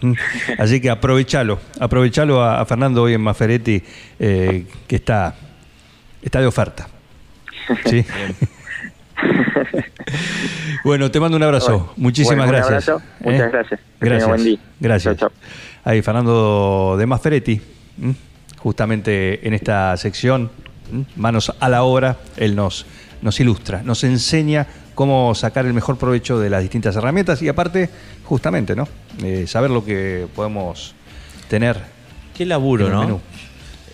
¿Mm? 0.00 0.12
Así 0.58 0.80
que 0.80 0.90
aprovechalo, 0.90 1.60
aprovechalo 1.78 2.42
a, 2.42 2.60
a 2.60 2.66
Fernando 2.66 3.02
hoy 3.02 3.14
en 3.14 3.20
Maferetti, 3.20 3.82
eh, 4.18 4.66
que 4.86 4.96
está, 4.96 5.34
está 6.20 6.40
de 6.40 6.46
oferta. 6.46 6.88
¿Sí? 7.84 8.04
bueno, 10.84 11.10
te 11.10 11.20
mando 11.20 11.36
un 11.36 11.42
abrazo. 11.42 11.70
Bueno, 11.78 11.92
Muchísimas 11.96 12.46
bueno, 12.46 12.52
un 12.52 12.68
gracias. 12.70 12.88
abrazo. 12.88 13.06
Muchas 13.20 13.40
¿eh? 13.40 13.50
gracias. 13.52 13.80
Que 13.80 13.86
tenga 13.98 14.10
Gracias. 14.14 14.28
buen 14.28 14.44
día. 14.44 14.58
Gracias. 14.80 15.16
Chau, 15.16 15.28
chau. 15.30 15.38
Ahí 15.84 16.02
Fernando 16.02 16.96
de 16.98 17.06
Masferetti, 17.06 17.60
¿m? 18.02 18.14
justamente 18.58 19.46
en 19.46 19.54
esta 19.54 19.96
sección, 19.96 20.50
¿m? 20.92 21.04
manos 21.16 21.52
a 21.58 21.68
la 21.68 21.82
obra, 21.82 22.16
él 22.36 22.54
nos, 22.56 22.86
nos 23.22 23.38
ilustra, 23.40 23.82
nos 23.82 24.04
enseña 24.04 24.66
cómo 24.94 25.34
sacar 25.34 25.64
el 25.66 25.74
mejor 25.74 25.96
provecho 25.96 26.38
de 26.40 26.50
las 26.50 26.62
distintas 26.62 26.96
herramientas 26.96 27.40
y 27.42 27.48
aparte, 27.48 27.88
justamente, 28.24 28.74
¿no? 28.74 28.88
Eh, 29.22 29.46
saber 29.46 29.70
lo 29.70 29.84
que 29.84 30.26
podemos 30.34 30.94
tener. 31.48 31.76
Qué 32.36 32.44
laburo, 32.46 32.86
En 32.86 32.92
el 32.92 32.96
¿no? 32.98 33.04
menú. 33.04 33.20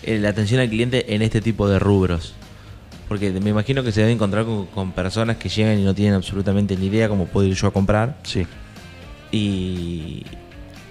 Eh, 0.03 0.19
La 0.19 0.29
atención 0.29 0.59
al 0.59 0.69
cliente 0.69 1.15
en 1.15 1.21
este 1.21 1.41
tipo 1.41 1.67
de 1.69 1.79
rubros. 1.79 2.35
Porque 3.07 3.31
me 3.31 3.51
imagino 3.51 3.83
que 3.83 3.91
se 3.91 4.01
debe 4.01 4.13
encontrar 4.13 4.45
con, 4.45 4.65
con 4.67 4.91
personas 4.91 5.37
que 5.37 5.47
llegan 5.49 5.77
y 5.79 5.83
no 5.83 5.93
tienen 5.93 6.15
absolutamente 6.15 6.75
ni 6.75 6.87
idea 6.87 7.07
cómo 7.07 7.25
puedo 7.27 7.47
ir 7.47 7.53
yo 7.53 7.67
a 7.67 7.71
comprar. 7.71 8.17
Sí. 8.23 8.45
Y, 9.31 10.23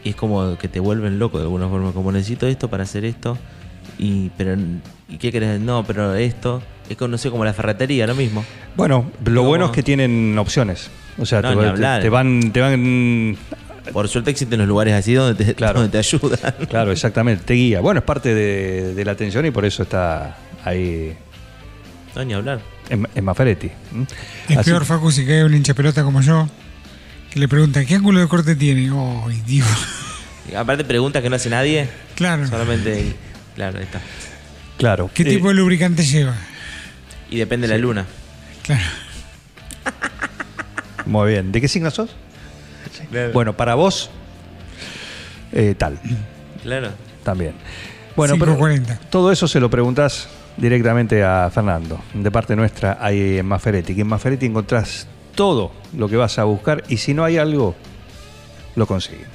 y 0.05 0.09
es 0.11 0.17
como 0.17 0.57
que 0.59 0.69
te 0.69 0.81
vuelven 0.81 1.19
loco 1.19 1.39
de 1.39 1.45
alguna 1.45 1.69
forma. 1.69 1.93
Como 1.93 2.13
necesito 2.13 2.47
esto 2.47 2.69
para 2.69 2.85
hacer 2.85 3.05
esto. 3.05 3.37
Y, 3.99 4.31
pero, 4.37 4.57
¿y 5.09 5.19
qué 5.19 5.33
querés? 5.33 5.61
No, 5.61 5.85
pero 5.85 6.15
esto. 6.15 6.63
Es 6.89 6.97
sé, 7.19 7.31
como 7.31 7.45
la 7.45 7.53
ferretería, 7.55 8.07
lo 8.07 8.15
mismo. 8.15 8.45
Bueno, 8.77 9.11
lo 9.25 9.41
Como- 9.41 9.49
bueno 9.49 9.65
es 9.67 9.71
que 9.71 9.83
tienen 9.83 10.37
opciones. 10.39 10.91
O 11.19 11.25
sea, 11.27 11.41
No, 11.43 11.51
te, 11.51 11.55
va- 11.57 11.71
hablar. 11.71 12.03
te 12.03 12.09
van, 12.11 12.51
te 12.53 12.61
van 12.61 13.37
Por 13.93 14.09
suerte 14.09 14.31
existen 14.31 14.59
los 14.59 14.69
lugares 14.69 14.95
así 14.95 15.15
donde 15.15 15.45
te, 15.45 15.55
Claro. 15.55 15.81
donde 15.81 15.93
te 15.93 15.99
ayudan. 15.99 16.39
Claro, 16.69 16.93
exactamente, 16.93 17.45
te 17.45 17.55
guía. 17.55 17.81
Bueno, 17.81 18.01
es 18.01 18.05
parte 18.05 18.35
de, 18.35 18.95
de 18.95 19.05
la 19.05 19.13
atención 19.13 19.47
y 19.47 19.51
por 19.51 19.65
eso 19.65 19.83
está 19.85 20.37
ahí 20.65 21.15
No, 22.15 22.25
ni 22.25 22.33
hablar. 22.35 22.61
en, 22.91 23.09
en 23.15 23.25
Maferetti. 23.25 23.71
Es 24.49 24.57
Así- 24.59 24.71
peor, 24.71 24.85
Facu, 24.85 25.11
si 25.11 25.25
cae 25.27 25.45
un 25.45 25.55
hincha 25.55 25.75
pelota 25.75 26.03
como 26.05 26.21
yo, 26.21 26.49
que 27.31 27.41
le 27.41 27.49
pregunta, 27.49 27.85
¿qué 27.85 27.95
ángulo 27.97 28.21
de 28.21 28.29
corte 28.29 28.55
tiene? 28.57 28.91
¡Ay, 29.27 29.43
Dios! 29.47 29.69
Y 30.53 30.55
aparte 30.57 30.85
preguntas 30.85 31.23
que 31.23 31.31
no 31.31 31.37
hace 31.37 31.49
nadie. 31.49 31.89
Claro. 32.17 32.47
Solamente. 32.47 33.15
Claro, 33.55 33.79
ahí 33.79 33.85
está. 33.85 33.99
Claro. 34.77 35.11
¿Qué 35.15 35.23
Eh, 35.23 35.27
tipo 35.27 35.49
de 35.49 35.55
lubricante 35.55 36.05
lleva? 36.05 36.35
Y 37.31 37.39
depende 37.39 37.67
de 37.67 37.73
la 37.73 37.79
luna. 37.79 38.05
Claro. 38.63 38.83
Muy 41.07 41.31
bien. 41.33 41.51
¿De 41.51 41.63
qué 41.63 41.69
signo 41.69 41.91
sos? 41.91 42.11
Bueno, 43.33 43.57
para 43.57 43.75
vos, 43.75 44.11
eh, 45.53 45.75
tal, 45.79 45.99
Claro. 46.63 46.91
también. 47.23 47.55
Bueno, 48.17 48.35
pero 48.39 48.57
5.40. 48.59 48.99
todo 49.11 49.33
eso 49.33 49.49
se 49.49 49.61
lo 49.61 49.71
preguntás 49.71 50.29
directamente 50.57 51.23
a 51.25 51.51
Fernando, 51.53 52.01
de 52.13 52.31
parte 52.31 52.57
nuestra 52.57 52.99
ahí 53.01 53.39
en 53.39 53.47
Maferetti. 53.47 53.95
Que 53.95 54.03
en 54.03 54.09
Maferetti 54.09 54.47
encontrás 54.47 55.07
todo 55.35 55.73
lo 55.97 56.09
que 56.09 56.17
vas 56.17 56.39
a 56.39 56.45
buscar 56.45 56.85
y 56.89 56.99
si 56.99 57.15
no 57.15 57.25
hay 57.25 57.39
algo, 57.39 57.75
lo 58.77 58.87
consigues. 58.87 59.27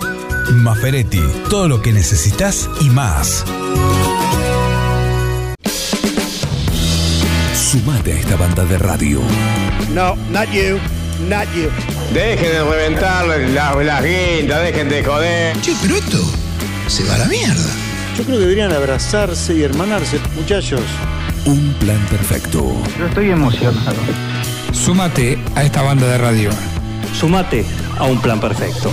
Maferetti, 0.53 1.23
todo 1.49 1.69
lo 1.69 1.81
que 1.83 1.93
necesitas 1.93 2.69
y 2.81 2.91
más. 2.91 3.45
Sumate 7.55 8.13
a 8.13 8.17
esta 8.17 8.35
banda 8.37 8.65
de 8.65 8.79
radio. 8.79 9.21
No, 9.95 10.17
not 10.31 10.51
you, 10.51 10.79
not 11.29 11.47
you. 11.55 11.69
Dejen 12.13 12.51
de 12.51 12.65
reventar 12.65 13.25
las, 13.27 13.77
las 13.77 14.03
guindas, 14.03 14.63
dejen 14.63 14.89
de 14.89 15.05
joder. 15.05 15.57
Che, 15.61 15.73
pero 15.81 15.97
esto 15.97 16.19
se 16.89 17.05
va 17.05 17.15
a 17.15 17.19
la 17.19 17.27
mierda. 17.27 17.71
Yo 18.17 18.25
creo 18.25 18.39
que 18.39 18.43
deberían 18.43 18.73
abrazarse 18.73 19.55
y 19.55 19.63
hermanarse, 19.63 20.19
muchachos. 20.35 20.81
Un 21.47 21.73
plan 21.75 22.05
perfecto. 22.11 22.75
Yo 22.99 23.07
estoy 23.07 23.31
emocionado. 23.31 23.95
Súmate 24.73 25.39
a 25.55 25.65
esta 25.65 25.83
banda 25.83 26.07
de 26.07 26.19
radio. 26.19 26.50
Sumate 27.19 27.65
a 27.99 28.05
un 28.05 28.21
plan 28.21 28.41
perfecto. 28.41 28.91